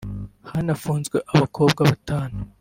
hanafunzwe 0.51 1.17
abakobwa 1.33 1.79
batanu 1.91 2.39